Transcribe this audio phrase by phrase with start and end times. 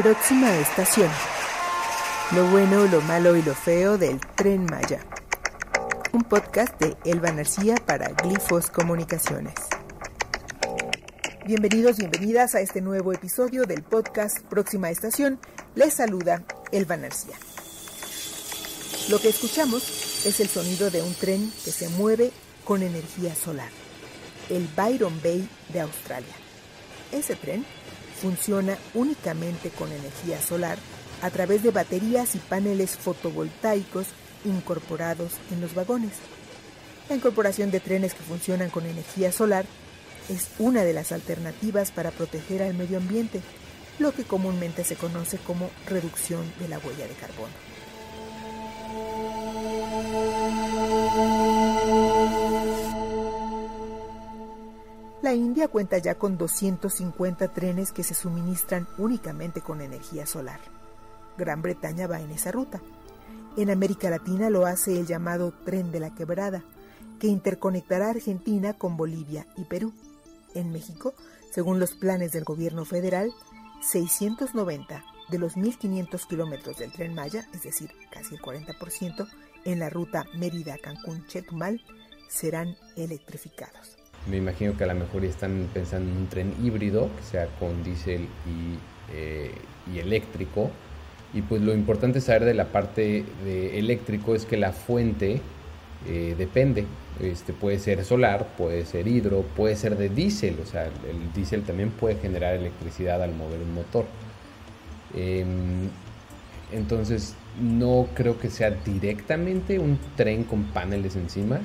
[0.00, 1.10] Próxima estación.
[2.30, 5.04] Lo bueno, lo malo y lo feo del tren Maya.
[6.12, 9.54] Un podcast de Elba Narcía para Glifos Comunicaciones.
[11.46, 15.40] Bienvenidos, bienvenidas a este nuevo episodio del podcast Próxima Estación.
[15.74, 17.34] Les saluda Elba Narcía.
[19.08, 19.82] Lo que escuchamos
[20.24, 22.30] es el sonido de un tren que se mueve
[22.64, 23.70] con energía solar,
[24.48, 26.34] el Byron Bay de Australia.
[27.10, 27.66] Ese tren
[28.20, 30.78] funciona únicamente con energía solar
[31.22, 34.06] a través de baterías y paneles fotovoltaicos
[34.44, 36.12] incorporados en los vagones.
[37.08, 39.64] La incorporación de trenes que funcionan con energía solar
[40.28, 43.40] es una de las alternativas para proteger al medio ambiente,
[43.98, 47.77] lo que comúnmente se conoce como reducción de la huella de carbono.
[55.28, 60.58] La India cuenta ya con 250 trenes que se suministran únicamente con energía solar.
[61.36, 62.80] Gran Bretaña va en esa ruta.
[63.58, 66.64] En América Latina lo hace el llamado Tren de la Quebrada,
[67.20, 69.92] que interconectará Argentina con Bolivia y Perú.
[70.54, 71.12] En México,
[71.52, 73.30] según los planes del gobierno federal,
[73.82, 79.28] 690 de los 1.500 kilómetros del tren Maya, es decir, casi el 40%,
[79.66, 81.82] en la ruta Mérida-Cancún-Chetumal,
[82.30, 83.97] serán electrificados.
[84.26, 87.82] Me imagino que a lo mejor están pensando en un tren híbrido, que sea con
[87.82, 88.78] diésel y,
[89.14, 89.52] eh,
[89.94, 90.70] eléctrico.
[91.32, 95.40] Y pues lo importante saber de la parte de eléctrico es que la fuente
[96.06, 96.86] eh, depende.
[97.20, 101.62] Este, puede ser solar, puede ser hidro, puede ser de diésel, o sea, el diésel
[101.64, 104.06] también puede generar electricidad al mover un motor.
[105.14, 105.88] Em,
[106.72, 111.60] entonces, no creo que sea directamente un tren con paneles encima.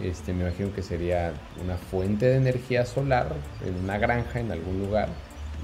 [0.00, 4.78] Este, me imagino que sería una fuente de energía solar en una granja en algún
[4.80, 5.08] lugar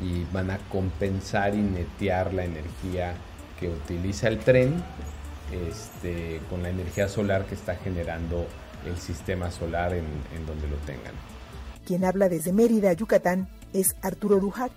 [0.02, 3.14] y van a compensar y netear la energía
[3.58, 4.82] que utiliza el tren
[5.52, 8.46] este, con la energía solar que está generando
[8.86, 10.06] el sistema solar en,
[10.46, 11.14] donde lo tengan.
[11.86, 14.72] Quien habla desde Mérida, Yucatán, es Arturo Dujat,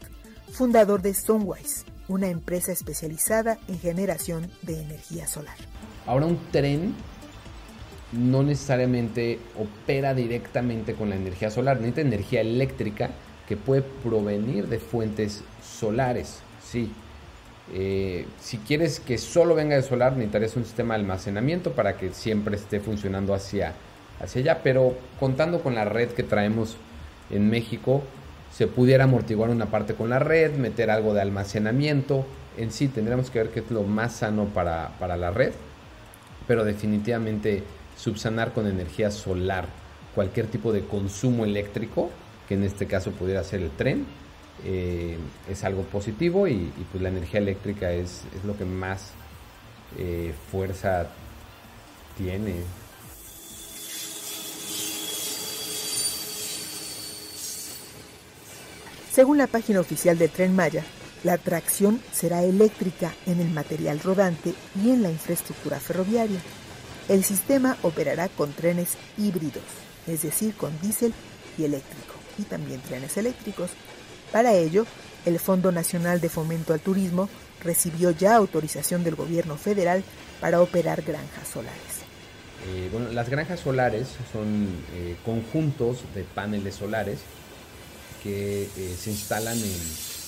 [0.52, 5.56] fundador de Stonewise, una empresa especializada en generación de energía solar.
[6.06, 6.96] Ahora un tren
[8.12, 13.12] no necesariamente opera directamente con la energía solar, necesita energía eléctrica
[13.48, 16.92] que puede provenir de fuentes solares, sí,
[17.74, 22.12] eh, si quieres que solo venga de solar, necesitarías un sistema de almacenamiento para que
[22.12, 23.74] siempre esté funcionando hacia,
[24.20, 24.60] hacia allá.
[24.64, 26.76] Pero contando con la red que traemos
[27.30, 28.04] en México,
[28.52, 32.26] se pudiera amortiguar una parte con la red, meter algo de almacenamiento.
[32.58, 35.54] En sí, tendríamos que ver qué es lo más sano para, para la red.
[36.48, 37.64] Pero definitivamente
[37.98, 39.68] subsanar con energía solar
[40.16, 42.10] cualquier tipo de consumo eléctrico,
[42.48, 44.06] que en este caso pudiera ser el tren,
[44.66, 45.18] eh,
[45.50, 49.12] es algo positivo y, pues la energía eléctrica es, lo que más
[49.98, 51.08] eh, fuerza
[52.18, 52.56] tiene.
[59.12, 60.84] Según la página oficial del Tren Maya,
[61.24, 66.40] la tracción será eléctrica en el material rodante y en la infraestructura ferroviaria.
[67.12, 69.66] El sistema operará con trenes híbridos,
[70.08, 71.14] es decir, con diésel
[71.58, 73.72] y eléctrico, y también trenes eléctricos
[74.32, 74.86] para ello,
[75.26, 77.28] el Fondo Nacional de Fomento al Turismo
[77.62, 80.06] recibió ya autorización del gobierno federal
[80.40, 81.82] para operar granjas solares.
[82.66, 87.20] Eh, las granjas solares son eh, conjuntos de paneles solares
[88.24, 89.82] que eh, se instalan en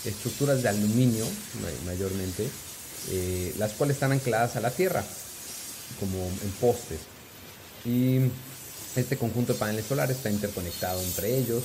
[0.04, 1.26] estructuras de aluminio
[1.86, 2.50] mayormente,
[3.58, 5.02] las cuales están ancladas a la tierra,
[6.00, 7.00] como en postes.
[7.86, 8.20] Y
[8.96, 11.64] este conjunto de paneles solares está interconectado entre ellos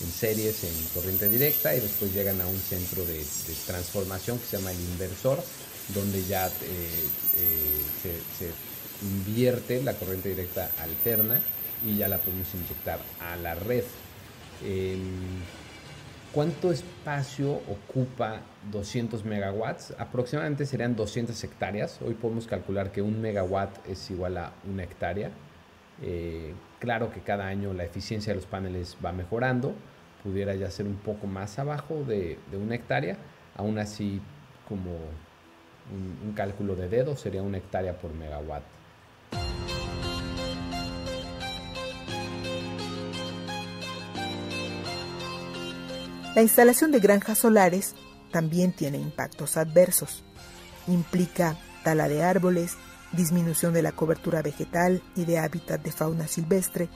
[0.00, 3.24] en series en corriente directa y después llegan a un centro de,
[3.66, 5.42] transformación que se llama el inversor,
[5.94, 6.50] donde ya eh,
[7.38, 8.50] eh, se,
[9.02, 11.40] invierte la corriente directa alterna
[11.86, 13.84] y ya la podemos inyectar a la red.
[14.64, 15.42] Em,
[16.32, 18.40] ¿Cuánto espacio ocupa
[18.70, 19.94] 200 megawatts?
[19.98, 22.00] Aproximadamente serían 200 hectáreas.
[22.02, 25.30] Hoy podemos calcular que un megawatt es igual a una hectárea.
[26.02, 29.74] Eh, claro que cada año la eficiencia de los paneles va mejorando,
[30.22, 33.16] pudiera ya ser un poco más abajo de, una hectárea,
[33.56, 34.20] aún así
[34.68, 38.62] como un, un cálculo de dedo sería una hectárea por megawatt.
[46.36, 47.96] La instalación de granjas solares
[48.30, 50.22] también tiene impactos adversos.
[50.86, 52.76] Implica tala de árboles,
[53.10, 56.88] disminución de la cobertura vegetal y de hábitat de fauna silvestre,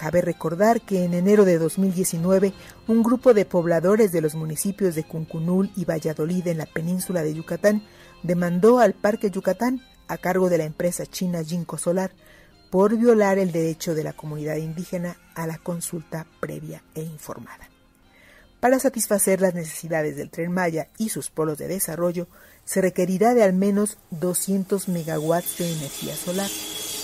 [0.00, 2.54] Cabe recordar que en enero de 2019
[2.88, 7.34] un grupo de pobladores de los municipios de Cuncunul y Valladolid en la península de
[7.34, 7.82] Yucatán
[8.22, 12.12] demandó al Parque Yucatán, a cargo de la empresa china Jinko Solar,
[12.70, 17.69] por violar el derecho de la comunidad indígena a la consulta previa e informada.
[18.60, 22.28] Para satisfacer las necesidades del tren Maya y sus polos de desarrollo,
[22.66, 26.50] se requerirá de al menos 200 megawatts de energía solar,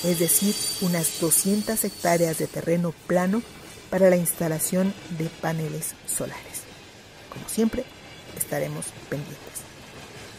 [0.04, 3.42] es decir, unas 200 hectáreas de terreno plano
[3.90, 6.62] para la instalación de paneles solares.
[7.32, 7.84] Como siempre,
[8.36, 9.36] estaremos pendientes.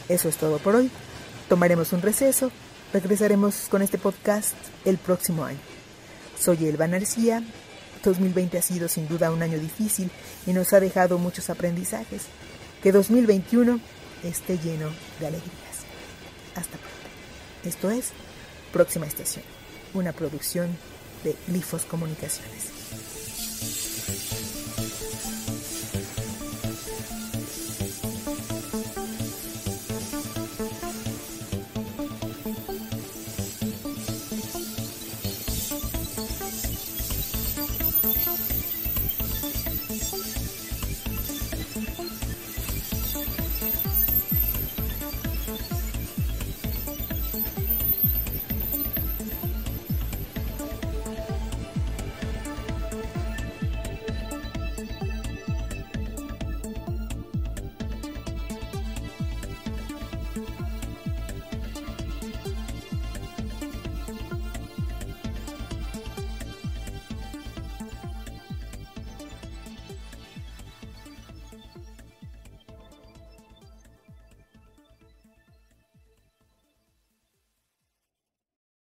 [0.10, 0.92] Eso es todo por hoy.
[1.50, 2.52] Tomaremos un receso.
[2.94, 4.56] Regresaremos con este podcast
[4.86, 5.60] el próximo año.
[6.40, 7.44] Soy Elba Narcía.
[8.08, 10.10] 2020 ha sido sin duda un año difícil
[10.46, 12.24] y nos ha dejado muchos aprendizajes.
[12.82, 13.80] Que 2021
[14.24, 14.90] esté lleno
[15.20, 15.86] de alegrías.
[16.56, 16.88] Hasta pronto.
[17.64, 18.12] Esto es
[18.72, 19.44] Próxima Estación,
[19.94, 20.70] una producción
[21.24, 23.07] de Lifos Comunicaciones.